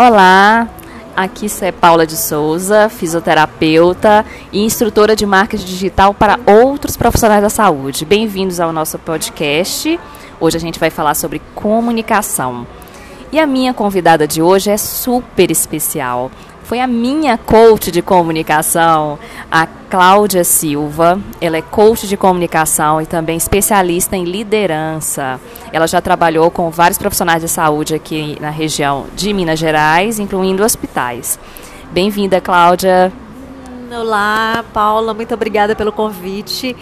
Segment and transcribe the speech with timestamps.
[0.00, 0.68] Olá,
[1.16, 7.50] aqui é Paula de Souza, fisioterapeuta e instrutora de marketing digital para outros profissionais da
[7.50, 8.04] saúde.
[8.04, 9.98] Bem-vindos ao nosso podcast.
[10.38, 12.64] Hoje a gente vai falar sobre comunicação.
[13.32, 16.30] E a minha convidada de hoje é super especial
[16.68, 19.18] foi a minha coach de comunicação,
[19.50, 21.18] a Cláudia Silva.
[21.40, 25.40] Ela é coach de comunicação e também especialista em liderança.
[25.72, 30.62] Ela já trabalhou com vários profissionais de saúde aqui na região de Minas Gerais, incluindo
[30.62, 31.38] hospitais.
[31.90, 33.10] Bem-vinda, Cláudia.
[33.90, 36.76] Olá, Paula, muito obrigada pelo convite.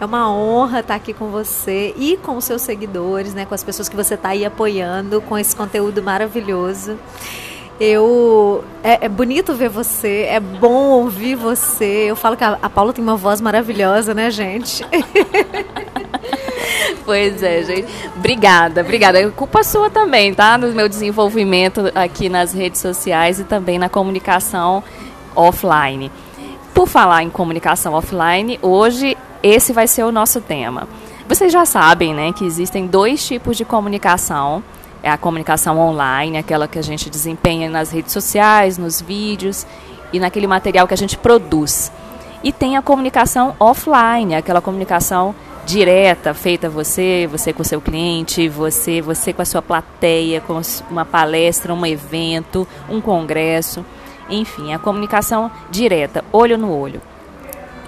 [0.00, 3.64] É uma honra estar aqui com você e com os seus seguidores, né, com as
[3.64, 6.96] pessoas que você está aí apoiando com esse conteúdo maravilhoso.
[7.84, 12.04] Eu é, é, bonito ver você, é bom ouvir você.
[12.06, 14.86] Eu falo que a, a Paula tem uma voz maravilhosa, né, gente?
[17.04, 17.92] pois é, gente.
[18.16, 19.20] Obrigada, obrigada.
[19.20, 20.56] É culpa sua também, tá?
[20.56, 24.84] No meu desenvolvimento aqui nas redes sociais e também na comunicação
[25.34, 26.08] offline.
[26.72, 30.86] Por falar em comunicação offline, hoje esse vai ser o nosso tema.
[31.26, 34.62] Vocês já sabem, né, que existem dois tipos de comunicação
[35.02, 39.66] é a comunicação online, aquela que a gente desempenha nas redes sociais, nos vídeos
[40.12, 41.90] e naquele material que a gente produz.
[42.42, 48.48] E tem a comunicação offline, aquela comunicação direta, feita você, você com o seu cliente,
[48.48, 53.84] você, você com a sua plateia, com uma palestra, um evento, um congresso,
[54.28, 57.00] enfim, a comunicação direta, olho no olho.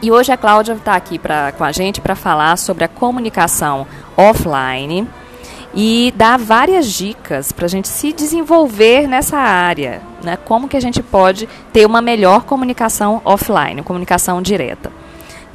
[0.02, 3.86] E hoje a Cláudia está aqui pra, com a gente para falar sobre a comunicação
[4.16, 5.08] offline
[5.76, 10.36] e dá várias dicas para a gente se desenvolver nessa área, né?
[10.36, 14.92] Como que a gente pode ter uma melhor comunicação offline, comunicação direta.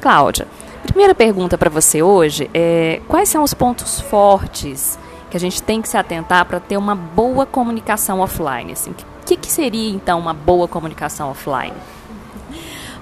[0.00, 0.46] Cláudia,
[0.86, 4.98] primeira pergunta para você hoje é quais são os pontos fortes
[5.30, 8.72] que a gente tem que se atentar para ter uma boa comunicação offline?
[8.72, 11.72] Assim, o que, que seria então uma boa comunicação offline?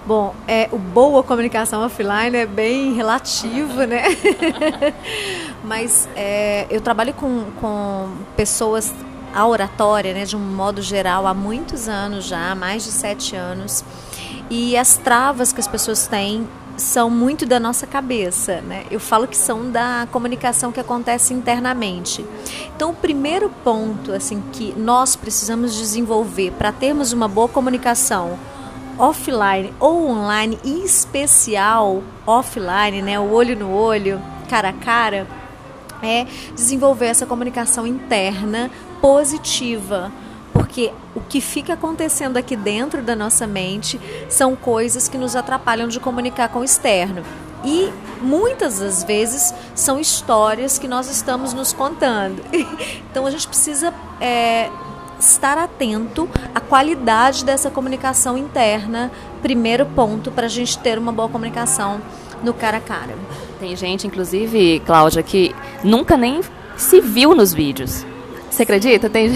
[0.09, 4.05] Bom, é, o boa comunicação offline é bem relativo, né?
[5.63, 8.91] Mas é, eu trabalho com, com pessoas,
[9.35, 13.85] a oratória, né, de um modo geral, há muitos anos já, mais de sete anos.
[14.49, 16.49] E as travas que as pessoas têm
[16.79, 18.87] são muito da nossa cabeça, né?
[18.91, 22.25] Eu falo que são da comunicação que acontece internamente.
[22.75, 28.39] Então, o primeiro ponto, assim, que nós precisamos desenvolver para termos uma boa comunicação
[28.99, 35.27] offline ou online, em especial offline, né, o olho no olho, cara a cara,
[36.03, 38.71] é desenvolver essa comunicação interna
[39.01, 40.11] positiva.
[40.53, 45.89] Porque o que fica acontecendo aqui dentro da nossa mente são coisas que nos atrapalham
[45.89, 47.23] de comunicar com o externo.
[47.65, 52.43] E muitas das vezes são histórias que nós estamos nos contando.
[53.11, 54.71] Então a gente precisa é,
[55.19, 59.11] estar atento à qualidade dessa comunicação interna,
[59.43, 62.01] primeiro ponto para a gente ter uma boa comunicação
[62.43, 63.17] no cara a cara.
[63.59, 66.41] Tem gente, inclusive, Cláudia, que nunca nem
[66.77, 68.07] se viu nos vídeos.
[68.51, 69.11] Você acredita?
[69.11, 69.31] Tem,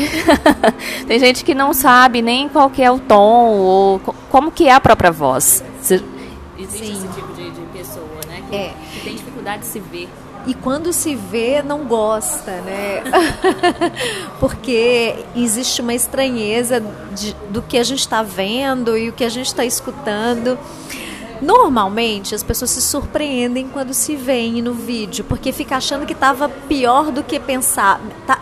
[1.07, 4.01] tem gente que não sabe nem qual que é o tom ou
[4.31, 5.63] como que é a própria voz.
[5.81, 6.93] Existe Sim.
[6.93, 8.43] esse tipo de, de pessoa, né?
[8.49, 8.75] Que, é.
[8.93, 10.09] que tem dificuldade de se ver
[10.47, 13.03] e quando se vê não gosta, né?
[14.41, 16.83] Porque existe uma estranheza
[17.15, 20.59] de, do que a gente está vendo e o que a gente está escutando.
[21.41, 26.49] Normalmente as pessoas se surpreendem quando se veem no vídeo, porque fica achando que estava
[26.49, 28.01] pior do que pensar.
[28.27, 28.41] Tá,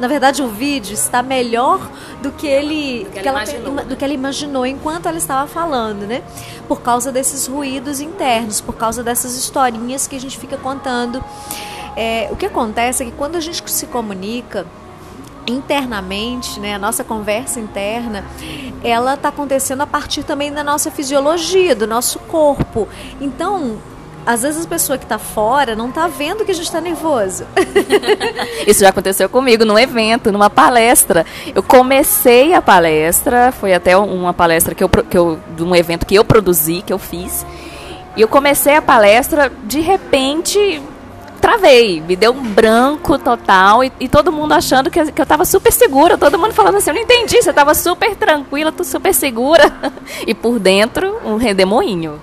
[0.00, 1.78] na verdade, o vídeo está melhor
[2.22, 6.06] do que ele, do que, ela, ela do que ela imaginou enquanto ela estava falando,
[6.06, 6.22] né?
[6.66, 11.22] Por causa desses ruídos internos, por causa dessas historinhas que a gente fica contando.
[11.94, 14.66] É, o que acontece é que quando a gente se comunica,
[15.46, 18.24] internamente, né, a nossa conversa interna,
[18.82, 22.88] ela está acontecendo a partir também da nossa fisiologia, do nosso corpo.
[23.20, 23.78] Então,
[24.26, 27.44] às vezes a pessoa que está fora não está vendo que a gente está nervoso.
[28.66, 31.24] Isso já aconteceu comigo num evento, numa palestra.
[31.54, 36.06] Eu comecei a palestra, foi até uma palestra que eu, que eu, de um evento
[36.06, 37.44] que eu produzi, que eu fiz.
[38.16, 40.82] E eu comecei a palestra, de repente
[41.40, 45.44] travei, me deu um branco total e, e todo mundo achando que, que eu estava
[45.46, 49.14] super segura, todo mundo falando assim, eu não entendi, você estava super tranquila, tô super
[49.14, 49.72] segura.
[50.26, 52.20] e por dentro, um redemoinho.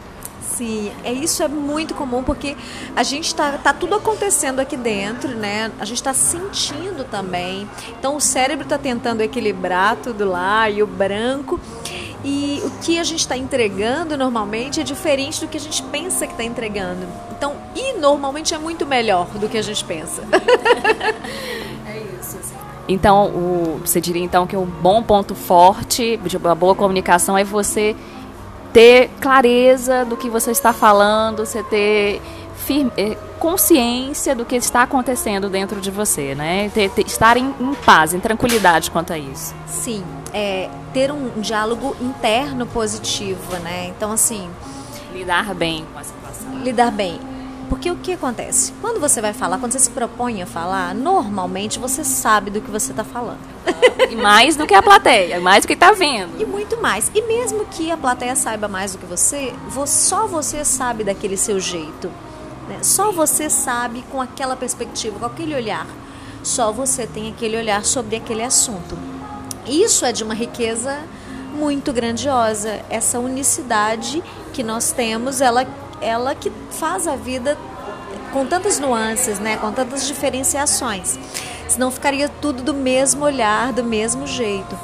[0.57, 2.57] Sim, é isso é muito comum porque
[2.95, 5.71] a gente está tá tudo acontecendo aqui dentro, né?
[5.79, 7.69] A gente está sentindo também.
[7.99, 11.59] Então o cérebro está tentando equilibrar tudo lá e o branco
[12.25, 16.25] E o que a gente está entregando normalmente é diferente do que a gente pensa
[16.25, 17.05] que está entregando.
[17.37, 20.23] Então, e normalmente é muito melhor do que a gente pensa.
[21.85, 22.39] é isso.
[22.87, 27.43] Então, o, você diria então que um bom ponto forte de uma boa comunicação é
[27.43, 27.95] você
[28.73, 32.21] ter clareza do que você está falando, você ter
[32.55, 36.69] firme, eh, consciência do que está acontecendo dentro de você, né?
[36.69, 39.55] Ter, ter, estar em, em, paz, em tranquilidade quanto a isso.
[39.67, 40.03] Sim,
[40.33, 43.87] é, ter um, um diálogo interno positivo, né?
[43.87, 44.49] Então, assim.
[45.13, 46.59] Lidar bem com a situação.
[46.63, 47.19] Lidar bem.
[47.69, 48.73] Porque o que acontece?
[48.81, 52.71] Quando você vai falar, quando você se propõe a falar, normalmente você sabe do que
[52.71, 53.39] você está falando.
[54.09, 56.41] E mais do que a plateia, mais do que está vendo.
[56.41, 57.11] E muito mais.
[57.13, 59.53] E mesmo que a plateia saiba mais do que você,
[59.85, 62.09] só você sabe daquele seu jeito.
[62.69, 62.77] Né?
[62.81, 65.87] Só você sabe com aquela perspectiva, com aquele olhar.
[66.43, 68.97] Só você tem aquele olhar sobre aquele assunto.
[69.65, 70.99] Isso é de uma riqueza
[71.53, 72.81] muito grandiosa.
[72.89, 74.23] Essa unicidade
[74.53, 75.65] que nós temos, ela,
[76.01, 77.57] ela que faz a vida
[78.31, 79.57] com tantas nuances, né?
[79.57, 81.17] com tantas diferenciações.
[81.67, 84.77] Senão ficaria tudo do mesmo olhar, do mesmo jeito.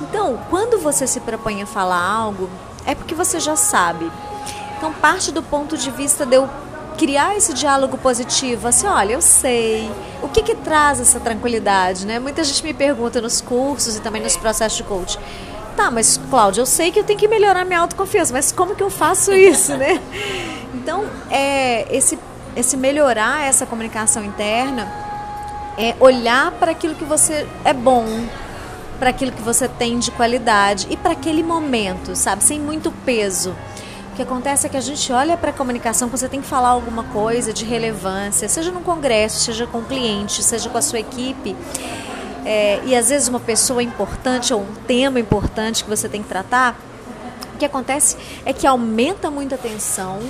[0.00, 2.48] Então, quando você se propõe a falar algo,
[2.84, 4.10] é porque você já sabe.
[4.76, 6.48] Então, parte do ponto de vista de eu
[6.96, 9.90] criar esse diálogo positivo, assim, olha, eu sei.
[10.22, 12.18] O que que traz essa tranquilidade, né?
[12.18, 15.18] Muita gente me pergunta nos cursos e também nos processos de coaching.
[15.76, 18.82] Tá, mas Cláudia, eu sei que eu tenho que melhorar minha autoconfiança, mas como que
[18.82, 20.00] eu faço isso, né?
[20.86, 22.16] Então, é esse
[22.54, 24.86] esse melhorar essa comunicação interna
[25.76, 28.06] é olhar para aquilo que você é bom,
[28.96, 33.50] para aquilo que você tem de qualidade e para aquele momento, sabe, sem muito peso.
[34.12, 36.68] O que acontece é que a gente olha para a comunicação, você tem que falar
[36.68, 41.00] alguma coisa de relevância, seja num congresso, seja com o cliente, seja com a sua
[41.00, 41.56] equipe.
[42.44, 46.28] É, e às vezes uma pessoa importante ou um tema importante que você tem que
[46.28, 46.78] tratar,
[47.56, 50.20] o que acontece é que aumenta muito a tensão,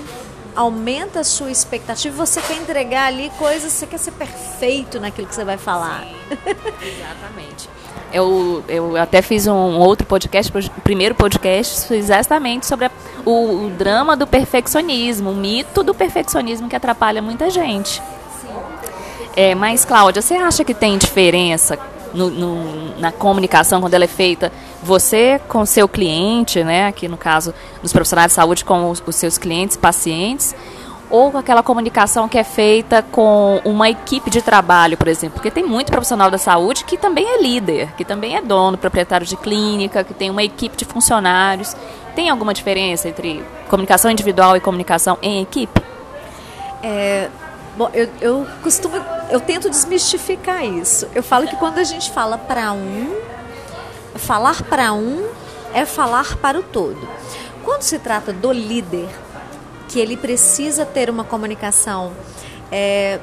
[0.56, 5.34] aumenta a sua expectativa, você quer entregar ali coisas, você quer ser perfeito naquilo que
[5.34, 6.06] você vai falar.
[6.82, 7.68] Exatamente.
[8.12, 12.90] Eu, eu até fiz um outro podcast, o primeiro podcast, exatamente sobre a,
[13.24, 18.00] o, o, drama do perfeccionismo, o mito do perfeccionismo que atrapalha muita gente.
[18.40, 18.48] Sim.
[19.36, 21.78] É, mas, Cláudia, você acha que tem diferença
[22.16, 24.50] no, no, na comunicação quando ela é feita
[24.82, 29.14] você com seu cliente, né, aqui no caso dos profissionais de saúde com os, os
[29.14, 30.54] seus clientes, pacientes,
[31.08, 35.64] ou aquela comunicação que é feita com uma equipe de trabalho, por exemplo, porque tem
[35.64, 40.02] muito profissional da saúde que também é líder, que também é dono, proprietário de clínica,
[40.02, 41.76] que tem uma equipe de funcionários.
[42.14, 45.80] Tem alguma diferença entre comunicação individual e comunicação em equipe?
[46.82, 47.28] É,
[47.76, 48.96] bom, eu, eu costumo,
[49.30, 51.08] eu tento desmistificar isso.
[51.14, 53.16] Eu falo que quando a gente fala para um,
[54.14, 55.26] falar para um
[55.74, 57.08] é falar para o todo.
[57.64, 59.08] Quando se trata do líder,
[59.88, 62.12] que ele precisa ter uma comunicação
[62.70, 63.20] é,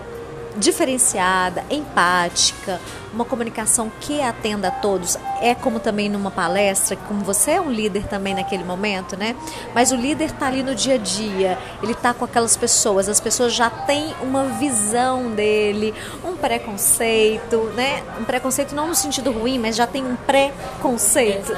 [0.57, 2.79] diferenciada, empática,
[3.13, 5.17] uma comunicação que atenda a todos.
[5.39, 9.35] É como também numa palestra, como você é um líder também naquele momento, né?
[9.73, 13.19] Mas o líder está ali no dia a dia, ele está com aquelas pessoas, as
[13.19, 18.03] pessoas já têm uma visão dele, um preconceito, né?
[18.19, 21.53] Um preconceito não no sentido ruim, mas já tem um preconceito.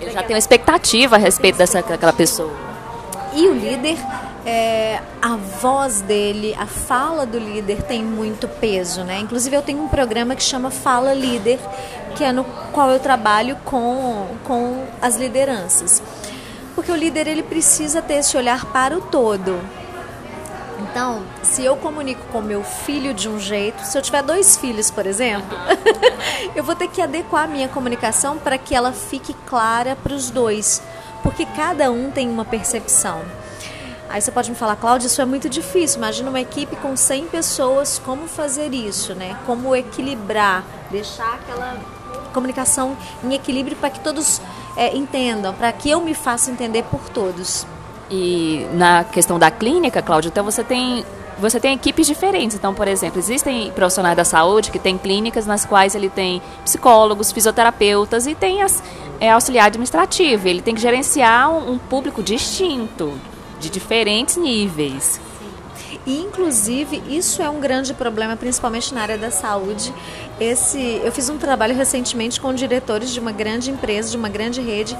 [0.00, 2.67] Ele já tem uma expectativa a respeito dessa aquela pessoa.
[3.38, 3.96] E o líder
[4.44, 9.20] é, a voz dele, a fala do líder tem muito peso, né?
[9.20, 11.60] Inclusive eu tenho um programa que chama Fala Líder,
[12.16, 16.02] que é no qual eu trabalho com, com as lideranças.
[16.74, 19.60] Porque o líder ele precisa ter esse olhar para o todo.
[20.80, 24.90] Então, se eu comunico com meu filho de um jeito, se eu tiver dois filhos,
[24.90, 25.56] por exemplo,
[26.56, 30.28] eu vou ter que adequar a minha comunicação para que ela fique clara para os
[30.28, 30.82] dois,
[31.22, 33.22] porque cada um tem uma percepção.
[34.08, 35.98] Aí você pode me falar, Cláudia, isso é muito difícil.
[35.98, 39.36] Imagina uma equipe com 100 pessoas, como fazer isso, né?
[39.44, 41.76] Como equilibrar, deixar aquela
[42.32, 44.40] comunicação em equilíbrio para que todos
[44.76, 47.66] é, entendam, para que eu me faça entender por todos.
[48.10, 51.04] E na questão da clínica, Cláudia, então você tem
[51.38, 52.56] você tem equipes diferentes.
[52.56, 57.30] Então, por exemplo, existem profissionais da saúde que têm clínicas nas quais ele tem psicólogos,
[57.30, 58.82] fisioterapeutas e tem as,
[59.20, 60.48] é, auxiliar administrativo.
[60.48, 63.18] Ele tem que gerenciar um, público distinto
[63.60, 65.20] de diferentes níveis.
[66.06, 69.92] E, inclusive, isso é um grande problema, principalmente na área da saúde.
[70.40, 74.60] Esse, eu fiz um trabalho recentemente com diretores de uma grande empresa, de uma grande
[74.62, 74.96] rede,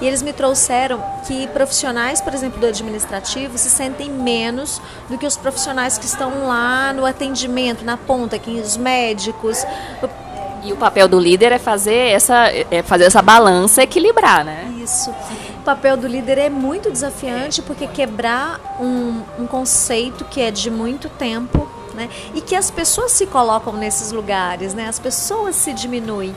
[0.00, 5.26] e eles me trouxeram que profissionais, por exemplo, do administrativo, se sentem menos do que
[5.26, 9.64] os profissionais que estão lá no atendimento, na ponta, aqui os médicos.
[10.64, 14.72] E o papel do líder é fazer essa, é fazer essa balança equilibrar, né?
[14.82, 15.10] Isso.
[15.10, 20.70] O papel do líder é muito desafiante porque quebrar um, um conceito que é de
[20.70, 22.08] muito tempo né?
[22.34, 24.88] E que as pessoas se colocam nesses lugares, né?
[24.88, 26.34] As pessoas se diminuem.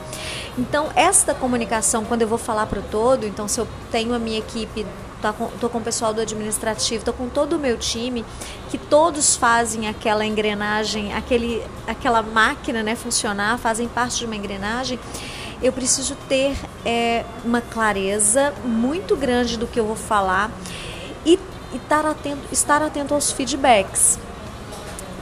[0.58, 4.18] Então, esta comunicação, quando eu vou falar para o todo, então se eu tenho a
[4.18, 7.78] minha equipe Estou com, tô com o pessoal do administrativo, estou com todo o meu
[7.78, 8.24] time,
[8.70, 14.98] que todos fazem aquela engrenagem, aquele, aquela máquina né, funcionar, fazem parte de uma engrenagem.
[15.62, 16.54] Eu preciso ter
[16.84, 20.50] é, uma clareza muito grande do que eu vou falar
[21.24, 21.38] e,
[21.72, 24.18] e estar, atento, estar atento aos feedbacks.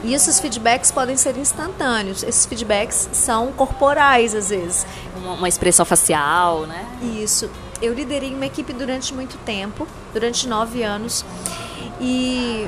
[0.03, 2.21] E esses feedbacks podem ser instantâneos.
[2.21, 4.85] Esses feedbacks são corporais, às vezes.
[5.15, 6.85] Uma, uma expressão facial, né?
[7.01, 7.49] Isso.
[7.81, 11.25] Eu liderei uma equipe durante muito tempo, durante nove anos.
[11.99, 12.67] E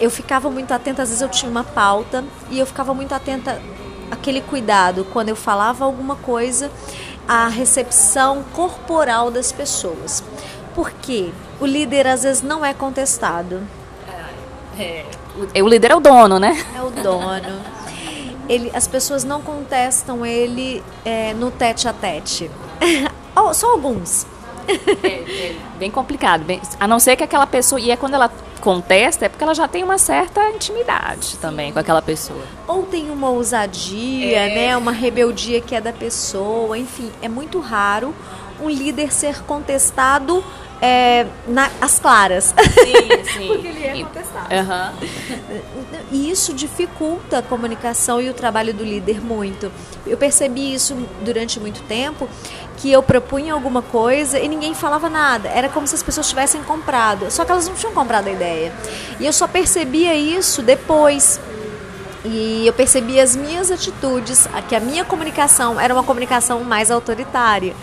[0.00, 3.60] eu ficava muito atenta, às vezes eu tinha uma pauta, e eu ficava muito atenta
[4.10, 6.70] àquele cuidado quando eu falava alguma coisa,
[7.26, 10.22] a recepção corporal das pessoas.
[10.74, 11.30] Porque
[11.60, 13.62] o líder às vezes não é contestado.
[14.78, 15.04] É,
[15.54, 16.64] é, o líder é o dono, né?
[16.76, 17.60] É o dono.
[18.48, 22.50] Ele, as pessoas não contestam ele é, no tete a tete.
[23.34, 24.26] oh, só alguns.
[25.02, 26.44] É, é, bem complicado.
[26.44, 27.80] Bem, a não ser que aquela pessoa.
[27.80, 28.30] E é quando ela
[28.60, 31.38] contesta, é porque ela já tem uma certa intimidade Sim.
[31.40, 32.42] também com aquela pessoa.
[32.66, 34.54] Ou tem uma ousadia, é.
[34.54, 34.76] né?
[34.76, 36.78] Uma rebeldia que é da pessoa.
[36.78, 38.14] Enfim, é muito raro
[38.60, 40.42] um líder ser contestado
[40.84, 42.54] é, na, as claras.
[42.58, 43.48] Sim, sim.
[43.48, 44.54] Porque ele é contestado.
[44.54, 45.62] Uhum.
[46.12, 49.72] E isso dificulta a comunicação e o trabalho do líder muito.
[50.06, 52.28] Eu percebi isso durante muito tempo,
[52.76, 55.48] que eu propunha alguma coisa e ninguém falava nada.
[55.48, 57.30] Era como se as pessoas tivessem comprado.
[57.30, 58.70] Só que elas não tinham comprado a ideia.
[59.18, 61.40] E eu só percebia isso depois.
[62.26, 67.74] E eu percebi as minhas atitudes, que a minha comunicação era uma comunicação mais autoritária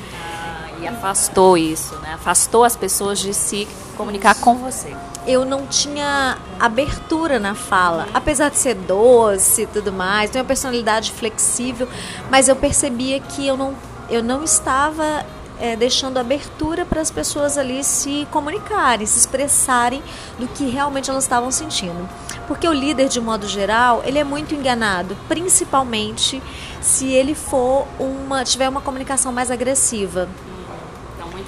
[0.81, 2.13] e afastou isso, né?
[2.13, 4.95] Afastou as pessoas de se comunicar com você.
[5.27, 10.47] Eu não tinha abertura na fala, apesar de ser doce e tudo mais, tenho uma
[10.47, 11.87] personalidade flexível,
[12.29, 13.75] mas eu percebia que eu não,
[14.09, 15.23] eu não estava
[15.59, 20.01] é, deixando abertura para as pessoas ali se comunicarem, se expressarem
[20.39, 22.09] do que realmente elas estavam sentindo.
[22.47, 26.41] Porque o líder, de modo geral, ele é muito enganado, principalmente
[26.81, 30.27] se ele for uma tiver uma comunicação mais agressiva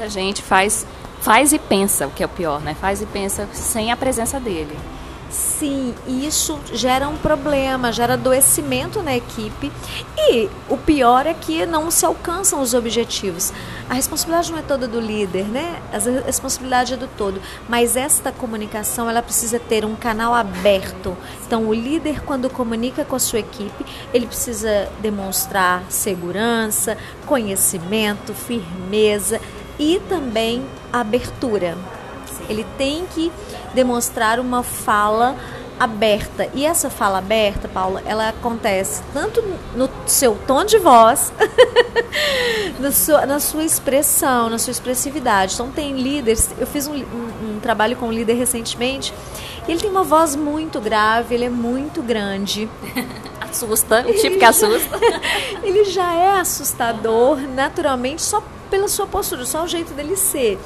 [0.04, 0.86] muita gente faz,
[1.22, 2.74] faz e pensa, o que é o pior, né?
[2.74, 4.78] Faz e pensa sem a presença dele.
[5.30, 9.72] Sim, isso gera um problema, gera adoecimento na equipe
[10.16, 13.52] e o pior é que não se alcançam os objetivos.
[13.90, 15.82] A responsabilidade não é toda do líder, né?
[15.92, 21.18] A responsabilidade é do todo, mas esta comunicação ela precisa ter um canal aberto.
[21.48, 26.96] Então, o líder quando comunica com a sua equipe, ele precisa demonstrar segurança,
[27.26, 29.42] conhecimento, firmeza
[29.80, 31.78] e também abertura.
[32.50, 33.32] Ele tem que
[33.74, 35.36] demonstrar uma fala
[35.80, 36.48] aberta.
[36.54, 39.44] E essa fala aberta, Paula, ela acontece tanto
[39.76, 41.34] no seu tom de voz,
[42.94, 45.54] sua, na sua expressão, na sua expressividade.
[45.56, 46.50] Então, tem líderes.
[46.58, 49.14] Eu fiz um, um, um trabalho com um líder recentemente.
[49.68, 52.70] E ele tem uma voz muito grave, ele é muito grande.
[53.42, 55.00] Assusta, o tipo que assusta.
[55.62, 58.42] ele já é assustador naturalmente só
[58.74, 60.60] pela sua postura, só o jeito dele ser.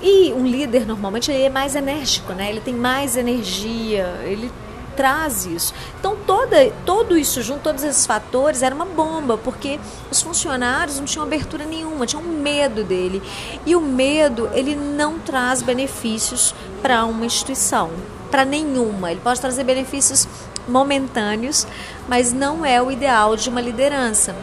[0.00, 2.48] E, e um líder normalmente ele é mais enérgico, né?
[2.48, 4.50] Ele tem mais energia, ele
[4.96, 5.74] traz isso.
[6.00, 9.78] Então toda, todo isso junto, todos esses fatores era uma bomba, porque
[10.10, 13.22] os funcionários não tinham abertura nenhuma, tinham medo dele.
[13.66, 17.90] E o medo, ele não traz benefícios para uma instituição,
[18.30, 19.10] para nenhuma.
[19.10, 20.26] Ele pode trazer benefícios
[20.66, 21.66] momentâneos,
[22.08, 24.34] mas não é o ideal de uma liderança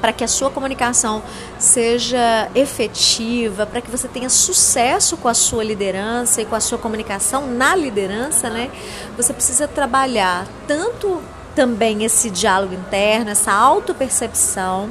[0.00, 1.22] para que a sua comunicação
[1.58, 6.78] seja efetiva, para que você tenha sucesso com a sua liderança e com a sua
[6.78, 8.70] comunicação na liderança, né?
[9.16, 11.20] Você precisa trabalhar tanto
[11.54, 14.90] também esse diálogo interno, essa autopercepção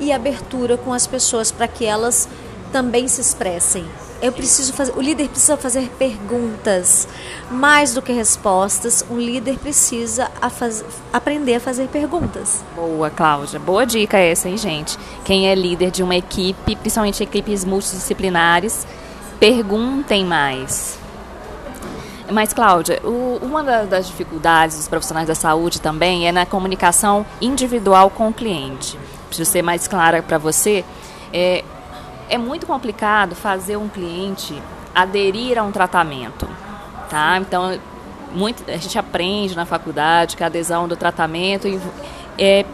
[0.00, 2.28] e abertura com as pessoas para que elas
[2.72, 3.84] também se expressem
[4.20, 7.06] eu preciso fazer, o líder precisa fazer perguntas
[7.50, 9.04] mais do que respostas.
[9.08, 12.64] Um líder precisa a faz, aprender a fazer perguntas.
[12.74, 13.60] Boa, Cláudia.
[13.60, 14.98] Boa dica essa, hein, gente?
[15.24, 18.86] Quem é líder de uma equipe, principalmente equipes multidisciplinares,
[19.38, 20.98] perguntem mais.
[22.30, 28.10] Mas, Cláudia, o, uma das dificuldades dos profissionais da saúde também é na comunicação individual
[28.10, 28.98] com o cliente.
[29.28, 30.84] Preciso ser mais clara para você.
[31.32, 31.64] É,
[32.28, 34.60] é muito complicado fazer um cliente
[34.94, 36.48] aderir a um tratamento,
[37.08, 37.38] tá?
[37.38, 37.78] Então,
[38.32, 41.66] muito, a gente aprende na faculdade que a adesão do tratamento
[42.38, 42.64] é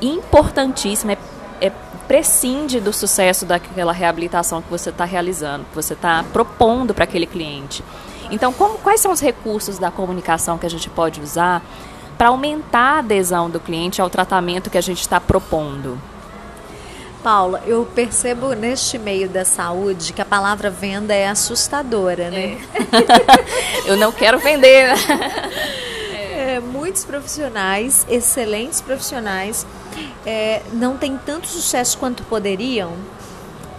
[0.00, 1.18] importantíssima, é
[1.60, 1.70] é,
[2.06, 7.26] prescinde do sucesso daquela reabilitação que você está realizando, que você está propondo para aquele
[7.26, 7.82] cliente.
[8.30, 11.62] Então, como, quais são os recursos da comunicação que a gente pode usar
[12.18, 15.98] para aumentar a adesão do cliente ao tratamento que a gente está propondo?
[17.26, 22.56] Paula, eu percebo neste meio da saúde que a palavra venda é assustadora, né?
[22.72, 23.90] É.
[23.90, 24.90] eu não quero vender.
[26.36, 29.66] É, muitos profissionais, excelentes profissionais,
[30.24, 32.92] é, não têm tanto sucesso quanto poderiam.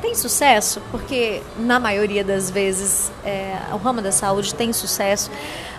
[0.01, 5.31] Tem sucesso, porque na maioria das vezes é, o ramo da saúde tem sucesso,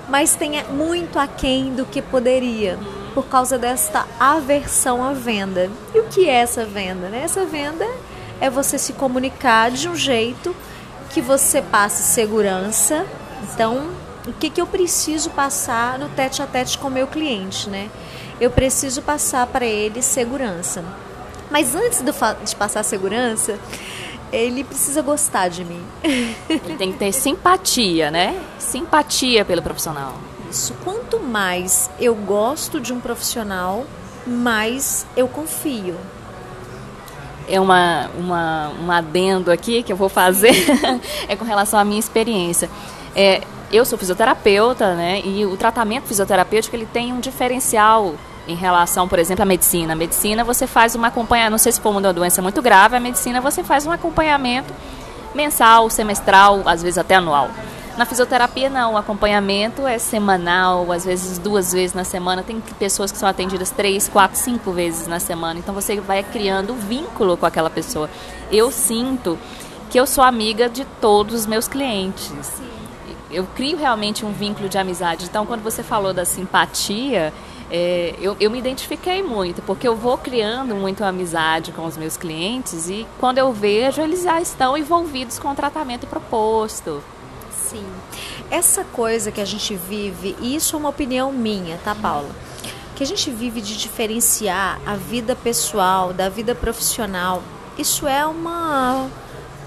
[0.09, 2.79] mas tem muito aquém do que poderia
[3.15, 5.71] por causa desta aversão à venda.
[5.95, 7.09] E o que é essa venda?
[7.09, 7.23] Né?
[7.25, 7.87] Essa venda
[8.41, 10.55] é você se comunicar de um jeito
[11.11, 13.07] que você passe segurança.
[13.43, 13.91] Então,
[14.27, 17.89] o que, que eu preciso passar no tete a tete com o meu cliente, né?
[18.41, 20.85] Eu preciso passar para ele segurança.
[21.51, 22.03] Mas antes
[22.45, 23.59] de passar segurança,
[24.31, 25.83] ele precisa gostar de mim.
[26.49, 28.41] Ele tem que ter simpatia, né?
[28.59, 30.15] Simpatia pelo profissional
[30.51, 30.75] isso.
[30.85, 33.85] Quanto mais eu gosto de um profissional,
[34.27, 35.97] mais eu confio.
[37.49, 40.53] É uma, uma, um adendo aqui que eu vou fazer,
[41.29, 42.69] é com relação à minha experiência.
[43.17, 45.21] É, eu sou fisioterapeuta, né?
[45.25, 48.15] E o tratamento fisioterapêutico ele tem um diferencial
[48.47, 49.93] em relação, por exemplo, à medicina.
[49.93, 53.01] A medicina você faz um acompanhamento, não sei se for uma doença muito grave, a
[53.01, 54.73] medicina você faz um acompanhamento
[55.35, 57.51] mensal, semestral, às vezes até anual.
[57.99, 58.95] Na fisioterapia, não.
[58.95, 62.45] O acompanhamento é semanal, às vezes duas vezes na semana.
[62.45, 65.59] Tem pessoas que são atendidas três, quatro, cinco vezes na semana.
[65.59, 68.09] Então você vai criando vínculo com aquela pessoa.
[68.53, 69.37] Eu sinto
[69.91, 72.33] que eu sou amiga de todos os meus clientes.
[73.33, 75.25] Eu crio realmente um vínculo de amizade.
[75.25, 77.35] Então, quando você falou da simpatia,
[77.69, 82.17] é, eu, eu, me identifiquei muito, porque eu vou criando muito amizade com os meus
[82.17, 87.03] clientes e quando eu vejo, eles já estão envolvidos com o tratamento proposto.
[87.69, 87.85] Sim.
[88.51, 92.31] Essa coisa que a gente vive, e isso é uma opinião minha, tá, Paula?
[92.97, 97.43] Que a gente vive de diferenciar a vida pessoal da vida profissional,
[97.77, 99.09] isso é uma.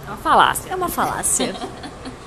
[0.05, 0.69] É uma falácia.
[0.69, 1.55] É uma falácia.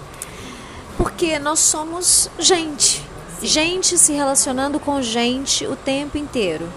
[0.97, 3.03] Porque nós somos gente.
[3.41, 3.47] Sim.
[3.47, 6.69] Gente se relacionando com gente o tempo inteiro.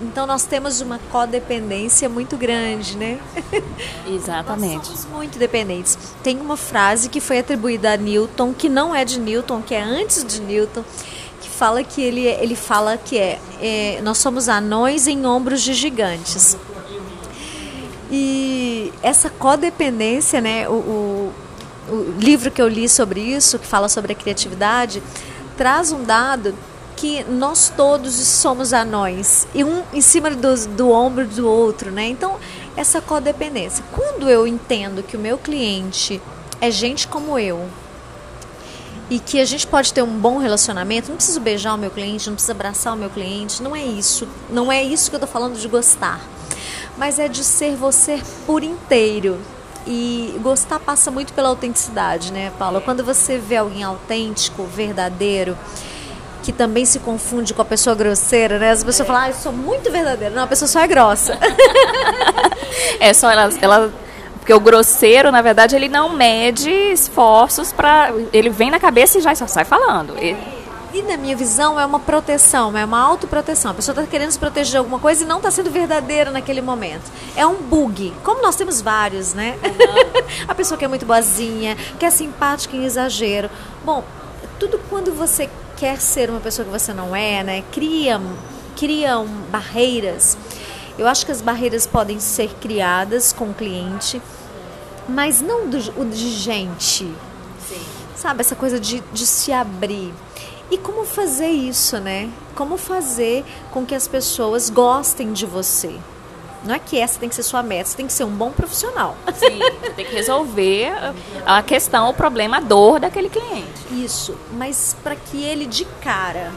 [0.00, 3.18] Então nós temos uma codependência muito grande, né?
[4.06, 4.76] Exatamente.
[4.76, 5.96] nós somos muito dependentes.
[6.22, 9.82] Tem uma frase que foi atribuída a Newton, que não é de Newton, que é
[9.82, 10.84] antes de Newton,
[11.40, 15.74] que fala que ele, ele fala que é, é nós somos anões em ombros de
[15.74, 16.56] gigantes.
[18.10, 20.68] E essa codependência, né?
[20.68, 21.32] O, o,
[21.88, 25.02] o livro que eu li sobre isso, que fala sobre a criatividade,
[25.56, 26.54] traz um dado
[27.04, 32.08] que nós todos somos anões e um em cima do, do ombro do outro, né?
[32.08, 32.36] Então,
[32.78, 33.84] essa codependência.
[33.92, 36.18] Quando eu entendo que o meu cliente
[36.62, 37.68] é gente como eu
[39.10, 42.26] e que a gente pode ter um bom relacionamento, não preciso beijar o meu cliente,
[42.26, 44.26] não preciso abraçar o meu cliente, não é isso.
[44.48, 46.22] Não é isso que eu tô falando de gostar.
[46.96, 49.38] Mas é de ser você por inteiro,
[49.86, 52.80] e gostar passa muito pela autenticidade, né, Paula?
[52.80, 55.58] Quando você vê alguém autêntico, verdadeiro,
[56.44, 58.70] que também se confunde com a pessoa grosseira, né?
[58.70, 59.10] As pessoas é.
[59.10, 60.34] falam, ah, eu sou muito verdadeira.
[60.34, 61.38] Não, a pessoa só é grossa.
[63.00, 63.92] é só ela, ela
[64.34, 68.12] porque o grosseiro, na verdade, ele não mede esforços para.
[68.30, 70.18] Ele vem na cabeça e já só sai falando.
[70.18, 70.36] Ele...
[70.92, 73.70] E na minha visão é uma proteção, é uma autoproteção.
[73.70, 76.60] A pessoa está querendo se proteger de alguma coisa e não está sendo verdadeira naquele
[76.60, 77.10] momento.
[77.34, 78.12] É um bug.
[78.22, 79.56] Como nós temos vários, né?
[79.64, 80.24] Uhum.
[80.46, 83.50] a pessoa que é muito boazinha, que é simpática em exagero.
[83.82, 84.04] Bom,
[84.60, 87.64] tudo quando você quer ser uma pessoa que você não é, né?
[87.72, 88.20] Cria,
[88.76, 90.36] criam barreiras.
[90.98, 94.22] Eu acho que as barreiras podem ser criadas com o cliente,
[95.08, 97.04] mas não do, o de gente.
[97.68, 97.82] Sim.
[98.14, 100.12] Sabe, essa coisa de, de se abrir.
[100.70, 102.30] E como fazer isso, né?
[102.54, 105.98] Como fazer com que as pessoas gostem de você?
[106.64, 108.50] Não é que essa tem que ser sua meta, você tem que ser um bom
[108.50, 109.16] profissional.
[109.34, 109.58] Sim,
[109.94, 110.92] tem que resolver
[111.44, 113.68] a questão, o problema, a dor daquele cliente.
[113.90, 116.52] Isso, mas para que ele de cara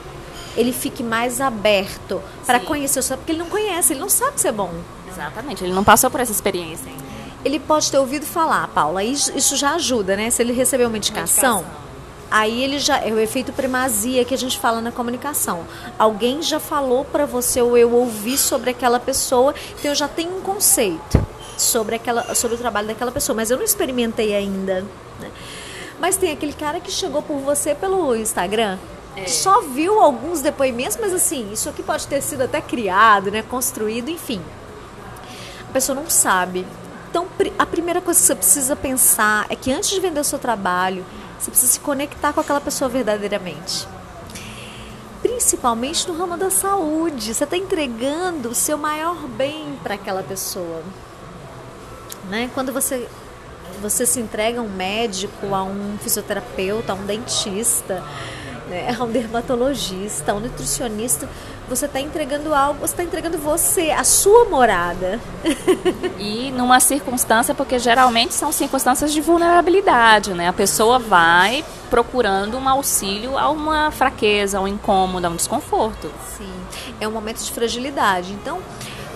[0.56, 4.42] ele fique mais aberto para conhecer o seu, porque ele não conhece, ele não sabe
[4.42, 4.72] ser bom.
[5.08, 7.04] Exatamente, ele não passou por essa experiência ainda.
[7.46, 10.32] Ele pode ter ouvido falar, Paula, isso, isso já ajuda, né?
[10.32, 11.87] Se ele recebeu uma indicação, indicação
[12.30, 15.66] Aí ele já é o efeito primazia que a gente fala na comunicação.
[15.98, 20.38] Alguém já falou para você ou eu ouvi sobre aquela pessoa, então eu já tenho
[20.38, 21.26] um conceito
[21.58, 24.82] sobre aquela sobre o trabalho daquela pessoa, mas eu não experimentei ainda.
[25.20, 25.32] Né?
[26.00, 28.78] Mas tem aquele cara que chegou por você pelo Instagram,
[29.16, 29.26] é.
[29.26, 34.10] só viu alguns depoimentos, mas assim, isso aqui pode ter sido até criado, né, construído,
[34.10, 34.42] enfim.
[35.68, 36.66] a pessoa não sabe.
[37.10, 37.26] Então,
[37.58, 41.04] a primeira coisa que você precisa pensar é que antes de vender o seu trabalho,
[41.40, 43.88] você precisa se conectar com aquela pessoa verdadeiramente.
[45.22, 47.34] Principalmente no ramo da saúde.
[47.34, 50.82] Você está entregando o seu maior bem para aquela pessoa.
[52.30, 52.50] Né?
[52.54, 53.08] Quando você,
[53.82, 58.04] você se entrega a um médico, a um fisioterapeuta, a um dentista,
[58.70, 61.28] né, a um dermatologista, a um nutricionista,
[61.68, 65.20] você está entregando algo, você está entregando você, a sua morada.
[66.20, 70.48] E numa circunstância, porque geralmente são circunstâncias de vulnerabilidade, né?
[70.48, 76.12] A pessoa vai procurando um auxílio a uma fraqueza, a um incômodo, a um desconforto.
[76.38, 76.52] Sim,
[77.00, 78.34] é um momento de fragilidade.
[78.34, 78.60] Então,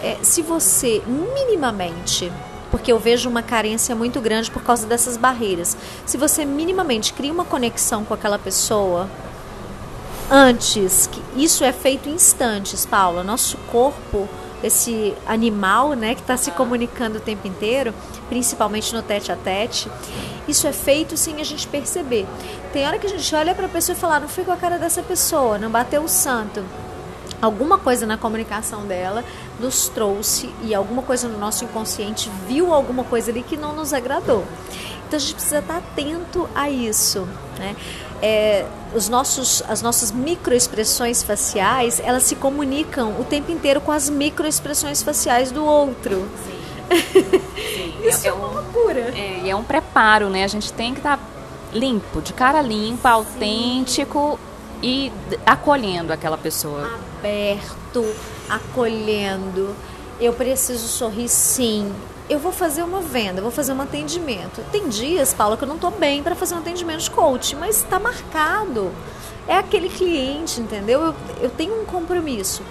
[0.01, 2.31] é, se você minimamente
[2.71, 5.75] porque eu vejo uma carência muito grande por causa dessas barreiras.
[6.05, 9.09] Se você minimamente cria uma conexão com aquela pessoa,
[10.31, 13.21] antes, que isso é feito em instantes, Paula.
[13.21, 14.29] Nosso corpo,
[14.63, 17.93] esse animal, né, que está se comunicando o tempo inteiro,
[18.29, 19.91] principalmente no tete a tete,
[20.47, 22.25] isso é feito sem a gente perceber.
[22.71, 24.51] Tem hora que a gente olha para a pessoa e fala, ah, não foi com
[24.51, 26.63] a cara dessa pessoa, não bateu o santo.
[27.41, 29.25] Alguma coisa na comunicação dela
[29.59, 33.93] nos trouxe e alguma coisa no nosso inconsciente viu alguma coisa ali que não nos
[33.93, 34.45] agradou.
[35.11, 37.27] Então a gente precisa estar atento a isso,
[37.59, 37.75] né?
[38.21, 44.09] é, os nossos, as nossas microexpressões faciais, elas se comunicam o tempo inteiro com as
[44.09, 46.29] microexpressões faciais do outro.
[48.01, 49.11] Isso é, é, uma loucura.
[49.13, 50.45] É, é um preparo, né?
[50.45, 51.19] A gente tem que estar
[51.73, 53.15] limpo, de cara limpa, Sim.
[53.15, 54.39] autêntico
[54.81, 55.11] e
[55.45, 56.89] acolhendo aquela pessoa.
[57.19, 58.05] Aberto,
[58.49, 59.75] acolhendo.
[60.21, 61.93] Eu preciso sorrir sim
[62.31, 64.63] eu vou fazer uma venda, vou fazer um atendimento.
[64.71, 67.75] Tem dias, Paula, que eu não estou bem para fazer um atendimento de coach, mas
[67.75, 68.89] está marcado.
[69.45, 71.01] É aquele cliente, entendeu?
[71.01, 72.63] Eu, eu tenho um compromisso.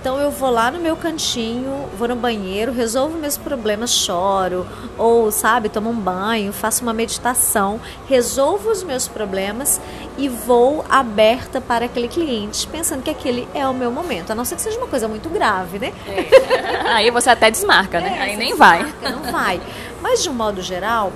[0.00, 4.64] Então eu vou lá no meu cantinho, vou no banheiro, resolvo meus problemas, choro,
[4.96, 9.80] ou sabe, tomo um banho, faço uma meditação, resolvo os meus problemas
[10.16, 14.30] e vou aberta para aquele cliente, pensando que aquele é o meu momento.
[14.30, 15.92] A não ser que seja uma coisa muito grave, né?
[16.06, 16.92] É.
[16.92, 18.16] Aí você até desmarca, né?
[18.18, 18.86] É, Aí nem vai.
[19.02, 19.60] Não vai.
[20.00, 21.12] Mas de um modo geral,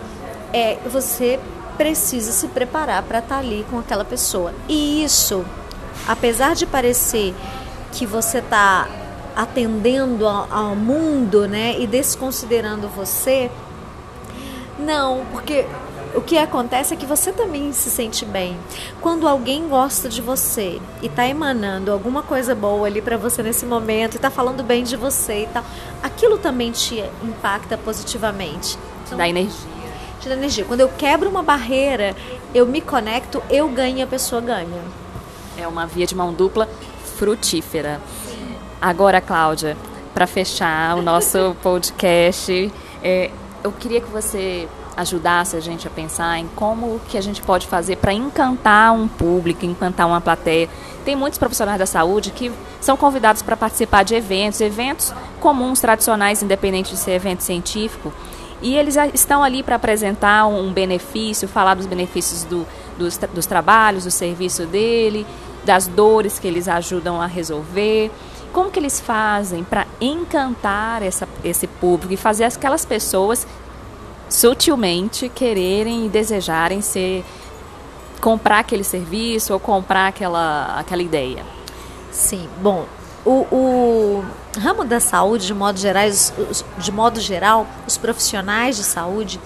[0.52, 1.38] é você
[1.78, 4.52] precisa se preparar para estar tá ali com aquela pessoa.
[4.68, 5.44] E isso,
[6.06, 7.32] apesar de parecer
[7.92, 8.88] que você está
[9.36, 13.50] atendendo ao, mundo, né, e desconsiderando você.
[14.78, 15.66] Não, porque
[16.14, 18.56] o que acontece é que você também se sente bem.
[19.00, 23.64] Quando alguém gosta de você e está emanando alguma coisa boa ali para você nesse
[23.64, 25.64] momento e está falando bem de você e tal,
[26.02, 28.78] aquilo também te impacta positivamente.
[29.06, 29.70] Te dá energia.
[30.20, 30.64] Te dá energia.
[30.64, 32.14] Quando eu quebro uma barreira,
[32.54, 34.82] eu me conecto, eu ganho e a pessoa ganha.
[35.56, 36.68] É uma via de mão dupla
[37.12, 38.00] frutífera.
[38.80, 39.76] Agora, Cláudia,
[40.12, 42.72] para fechar o nosso podcast,
[43.02, 43.30] é,
[43.62, 47.66] eu queria que você ajudasse a gente a pensar em como que a gente pode
[47.66, 50.68] fazer para encantar um público, encantar uma plateia.
[51.04, 56.42] Tem muitos profissionais da saúde que são convidados para participar de eventos, eventos comuns, tradicionais,
[56.42, 58.12] independente de ser evento científico,
[58.62, 62.64] e eles estão ali para apresentar um benefício, falar dos benefícios do,
[62.96, 65.26] dos, dos trabalhos, do serviço dele,
[65.64, 68.10] das dores que eles ajudam a resolver.
[68.52, 73.46] Como que eles fazem para encantar essa, esse público e fazer aquelas pessoas
[74.28, 77.24] sutilmente quererem e desejarem ser
[78.20, 81.44] comprar aquele serviço ou comprar aquela, aquela ideia?
[82.10, 82.86] Sim, bom,
[83.24, 84.24] o, o
[84.58, 86.08] ramo da saúde, de modo, geral,
[86.78, 89.40] de modo geral, os profissionais de saúde,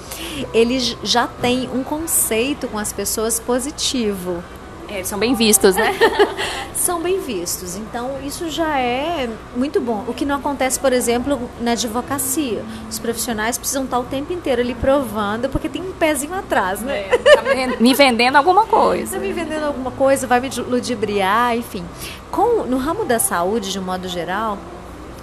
[0.53, 4.43] eles já têm um conceito com as pessoas positivo.
[4.89, 5.95] É, são bem vistos, né?
[6.75, 7.77] são bem vistos.
[7.77, 10.05] Então, isso já é muito bom.
[10.07, 12.65] O que não acontece, por exemplo, na advocacia.
[12.89, 17.09] Os profissionais precisam estar o tempo inteiro ali provando, porque tem um pezinho atrás, né?
[17.11, 17.43] É, tá
[17.81, 19.05] me vendendo alguma coisa.
[19.05, 21.85] Está me vendendo alguma coisa, vai me ludibriar, enfim.
[22.31, 24.59] Com, no ramo da saúde, de um modo geral,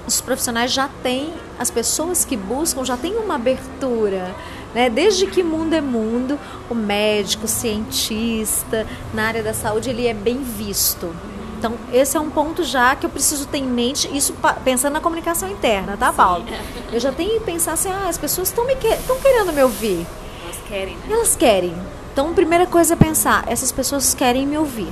[0.06, 4.36] os profissionais já têm, as pessoas que buscam já têm uma abertura
[4.74, 4.90] né?
[4.90, 10.14] Desde que mundo é mundo, o médico, o cientista na área da saúde ele é
[10.14, 11.16] bem visto.
[11.58, 15.00] Então, esse é um ponto já que eu preciso ter em mente, isso pensando na
[15.00, 16.44] comunicação interna, tá, Paulo?
[16.92, 18.90] Eu já tenho que pensar assim, ah, as pessoas estão que,
[19.22, 20.06] querendo me ouvir.
[20.44, 21.04] Elas querem, né?
[21.10, 21.74] Elas querem.
[22.12, 24.92] Então, a primeira coisa é pensar, essas pessoas querem me ouvir.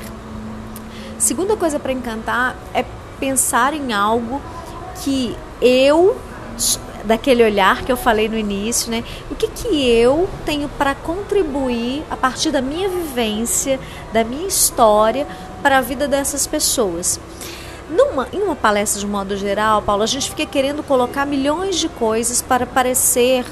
[1.18, 2.86] Segunda coisa para encantar é
[3.20, 4.42] pensar em algo
[5.04, 6.16] que eu
[7.04, 9.04] daquele olhar que eu falei no início, né?
[9.30, 13.80] O que, que eu tenho para contribuir a partir da minha vivência,
[14.14, 15.28] da minha história
[15.62, 17.20] para a vida dessas pessoas?
[17.90, 21.90] Numa, em uma palestra de modo geral, Paulo, a gente fica querendo colocar milhões de
[21.90, 23.46] coisas para parecer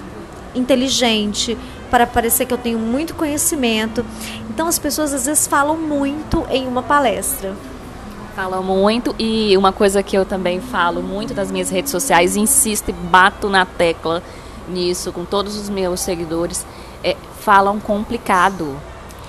[0.56, 1.58] inteligente,
[1.92, 4.06] para parecer que eu tenho muito conhecimento.
[4.50, 7.54] Então as pessoas às vezes falam muito em uma palestra.
[8.40, 12.88] Falam muito e uma coisa que eu também falo muito nas minhas redes sociais, insisto
[12.88, 14.24] e bato na tecla
[14.66, 16.66] nisso com todos os meus seguidores,
[17.04, 18.80] é, falam complicado.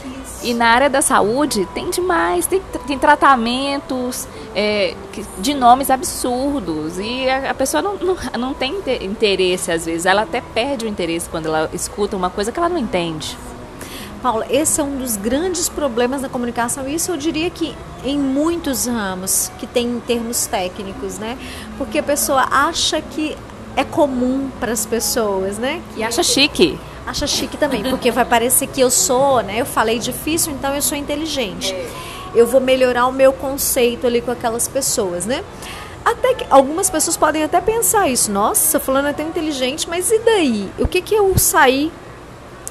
[0.05, 0.46] Isso.
[0.46, 4.94] E na área da saúde tem demais, tem, tem tratamentos é,
[5.38, 10.23] de nomes absurdos e a, a pessoa não, não, não tem interesse às vezes, ela
[10.23, 13.37] até perde o interesse quando ela escuta uma coisa que ela não entende.
[14.22, 16.87] Paula, esse é um dos grandes problemas da comunicação.
[16.87, 21.38] Isso eu diria que em muitos ramos que tem em termos técnicos, né?
[21.78, 23.37] Porque a pessoa acha que
[23.76, 25.80] é comum para as pessoas, né?
[25.96, 26.78] E acha chique.
[27.06, 29.61] Acha chique também, porque vai parecer que eu sou, né?
[29.61, 31.74] Eu falei difícil, então eu sou inteligente.
[32.35, 35.42] Eu vou melhorar o meu conceito ali com aquelas pessoas, né?
[36.04, 38.30] Até que algumas pessoas podem até pensar isso.
[38.30, 40.70] Nossa, fulano é tão inteligente, mas e daí?
[40.78, 41.90] O que que eu saí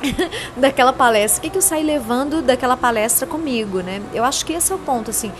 [0.55, 1.39] daquela palestra?
[1.39, 4.01] O que que eu saí levando daquela palestra comigo, né?
[4.13, 5.31] Eu acho que esse é o ponto, assim.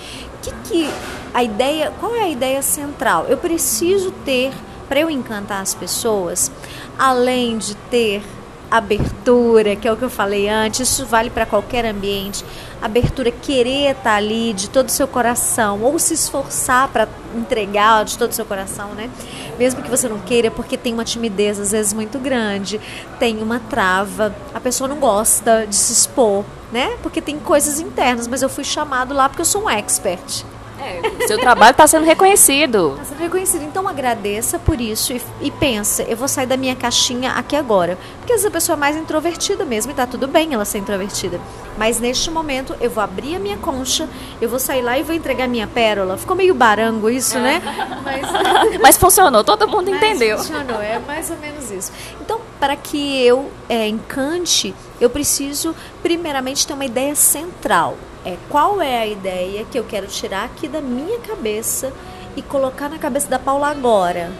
[0.41, 0.89] Que que
[1.33, 3.25] a ideia, qual é a ideia central?
[3.27, 4.51] Eu preciso ter
[4.87, 6.51] para eu encantar as pessoas,
[6.97, 8.23] além de ter
[8.69, 12.45] abertura, que é o que eu falei antes, isso vale para qualquer ambiente.
[12.81, 18.05] Abertura, querer estar tá ali de todo o seu coração, ou se esforçar para entregar
[18.05, 19.09] de todo o seu coração, né?
[19.57, 22.79] Mesmo que você não queira, porque tem uma timidez às vezes muito grande,
[23.19, 26.97] tem uma trava, a pessoa não gosta de se expor, né?
[27.01, 30.45] Porque tem coisas internas, mas eu fui chamado lá porque eu sou um expert.
[30.81, 32.93] É, seu trabalho está sendo reconhecido.
[32.93, 33.63] Está sendo reconhecido.
[33.63, 37.97] Então agradeça por isso e, e pensa, eu vou sair da minha caixinha aqui agora.
[38.19, 40.79] Porque às vezes a pessoa é mais introvertida mesmo e está tudo bem ela ser
[40.79, 41.39] introvertida.
[41.77, 44.07] Mas neste momento eu vou abrir a minha concha,
[44.41, 46.17] eu vou sair lá e vou entregar minha pérola.
[46.17, 47.41] Ficou meio barango isso, é.
[47.41, 47.61] né?
[48.03, 48.79] Mas...
[48.81, 50.37] Mas funcionou, todo mundo Mas entendeu.
[50.37, 51.91] Funcionou, é mais ou menos isso.
[52.21, 58.81] Então, para que eu é, encante, eu preciso primeiramente ter uma ideia central é qual
[58.81, 61.93] é a ideia que eu quero tirar aqui da minha cabeça
[62.35, 64.31] e colocar na cabeça da Paula agora.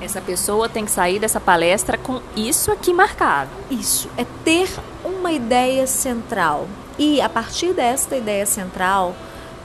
[0.00, 3.50] Essa pessoa tem que sair dessa palestra com isso aqui marcado.
[3.70, 4.68] Isso, é ter
[5.04, 6.66] uma ideia central.
[6.98, 9.14] E a partir desta ideia central,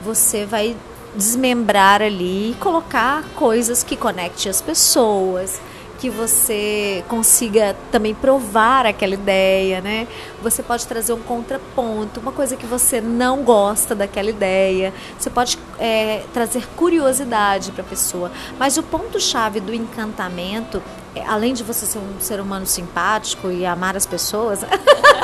[0.04, 0.76] você vai
[1.16, 5.60] desmembrar ali e colocar coisas que conectem as pessoas,
[6.02, 10.08] que você consiga também provar aquela ideia, né?
[10.42, 14.92] Você pode trazer um contraponto, uma coisa que você não gosta daquela ideia.
[15.20, 18.32] Você pode é, trazer curiosidade para a pessoa.
[18.58, 20.82] Mas o ponto-chave do encantamento,
[21.16, 24.62] é, além de você ser um ser humano simpático e amar as pessoas.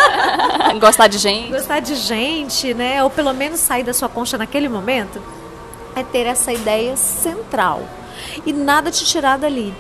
[0.80, 1.54] Gostar de gente.
[1.54, 3.04] Gostar de gente, né?
[3.04, 5.20] Ou pelo menos sair da sua concha naquele momento,
[5.96, 7.82] é ter essa ideia central.
[8.46, 9.74] E nada te tirar dali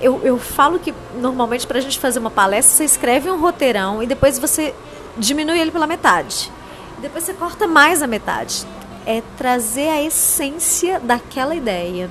[0.00, 4.02] eu, eu falo que normalmente para a gente fazer uma palestra, você escreve um roteirão
[4.02, 4.74] e depois você
[5.16, 6.50] diminui ele pela metade.
[6.98, 8.66] Depois você corta mais a metade.
[9.06, 12.10] É trazer a essência daquela ideia.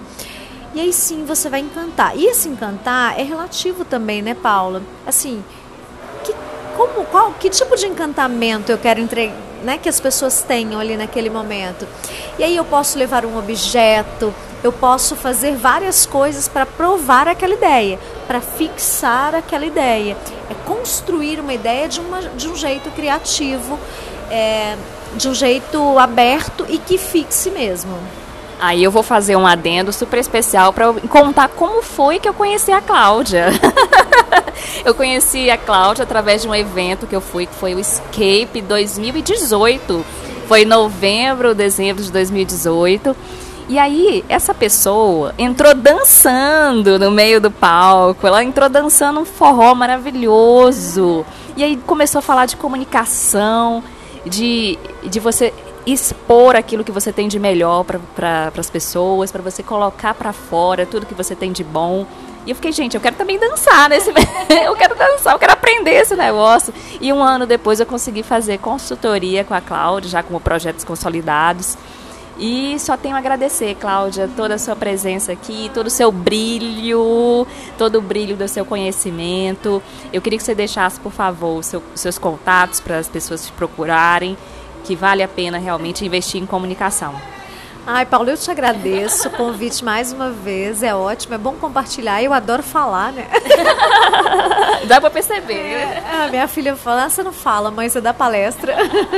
[0.73, 2.15] E aí sim você vai encantar.
[2.17, 4.82] E esse encantar é relativo também, né, Paula?
[5.06, 5.43] Assim,
[6.23, 6.34] que,
[6.76, 10.96] como, qual, que tipo de encantamento eu quero entregar, né, que as pessoas tenham ali
[10.98, 11.88] naquele momento?
[12.38, 17.54] E aí eu posso levar um objeto, eu posso fazer várias coisas para provar aquela
[17.54, 20.17] ideia, para fixar aquela ideia.
[20.50, 23.80] É construir uma ideia de, uma, de um jeito criativo,
[24.32, 24.76] é,
[25.15, 27.98] de um jeito aberto e que fixe mesmo.
[28.60, 32.72] Aí eu vou fazer um adendo super especial para contar como foi que eu conheci
[32.72, 33.48] a Cláudia.
[34.84, 38.62] eu conheci a Cláudia através de um evento que eu fui, que foi o Escape
[38.62, 40.06] 2018.
[40.48, 43.15] Foi em novembro, dezembro de 2018.
[43.70, 49.76] E aí, essa pessoa entrou dançando no meio do palco, ela entrou dançando um forró
[49.76, 51.26] maravilhoso.
[51.56, 53.84] E aí começou a falar de comunicação,
[54.26, 55.54] de, de você
[55.88, 60.34] expor aquilo que você tem de melhor para pra, as pessoas, para você colocar para
[60.34, 62.06] fora tudo que você tem de bom.
[62.45, 64.10] E eu fiquei, gente, eu quero também dançar nesse.
[64.65, 66.73] eu quero dançar, eu quero aprender esse negócio.
[67.00, 71.78] E um ano depois eu consegui fazer consultoria com a Cláudia, já com projetos consolidados.
[72.39, 77.47] E só tenho a agradecer, Cláudia, toda a sua presença aqui, todo o seu brilho,
[77.78, 79.82] todo o brilho do seu conhecimento.
[80.13, 84.38] Eu queria que você deixasse, por favor, seu, seus contatos para as pessoas te procurarem,
[84.88, 87.13] que vale a pena realmente investir em comunicação.
[87.89, 90.84] Ai, Paulo, eu te agradeço o convite mais uma vez.
[90.84, 92.21] É ótimo, é bom compartilhar.
[92.21, 93.26] Eu adoro falar, né?
[94.86, 95.54] Dá pra perceber.
[95.54, 98.76] É, a minha filha fala, ah, você não fala, mãe, você dá palestra.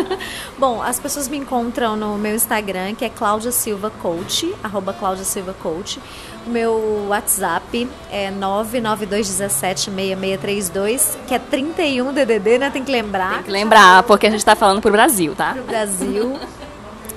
[0.55, 5.25] bom, as pessoas me encontram no meu Instagram, que é Cláudia Silva Coach, arroba Cláudia
[5.25, 5.99] Silva Coach.
[6.45, 12.69] O meu WhatsApp é 992176632, que é 31 DDD, né?
[12.69, 13.33] Tem que lembrar.
[13.33, 15.53] Tem que lembrar, porque a gente tá falando pro Brasil, tá?
[15.53, 16.39] Pro Brasil.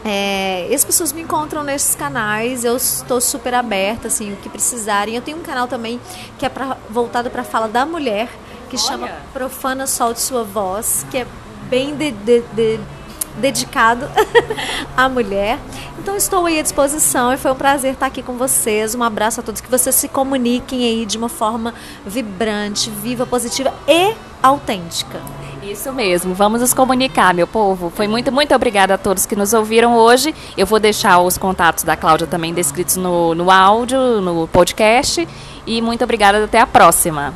[0.04, 5.14] É, as pessoas me encontram nesses canais, eu estou super aberta, assim, o que precisarem.
[5.14, 6.00] Eu tenho um canal também
[6.38, 8.28] que é pra, voltado para a fala da mulher,
[8.68, 8.84] que Olha.
[8.84, 11.26] chama Profana Sol de Sua Voz, que é
[11.70, 12.80] bem de, de, de,
[13.36, 14.10] dedicado
[14.96, 15.58] à mulher.
[15.98, 18.94] Então estou aí à disposição e foi um prazer estar aqui com vocês.
[18.96, 21.72] Um abraço a todos, que vocês se comuniquem aí de uma forma
[22.04, 25.20] vibrante, viva, positiva e autêntica.
[25.72, 27.88] Isso mesmo, vamos nos comunicar, meu povo.
[27.88, 30.34] Foi muito, muito obrigada a todos que nos ouviram hoje.
[30.54, 35.26] Eu vou deixar os contatos da Cláudia também descritos no, no áudio, no podcast.
[35.66, 37.32] E muito obrigada, até a próxima.